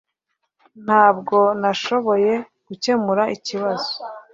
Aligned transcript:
Ntabwo 0.85 1.37
nashoboye 1.61 2.33
gukemura 2.67 3.23
ikibazo 3.35 3.91